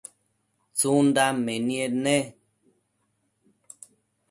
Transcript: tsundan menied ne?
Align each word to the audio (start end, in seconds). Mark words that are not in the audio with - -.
tsundan 0.77 1.35
menied 1.45 1.93
ne? 2.03 2.17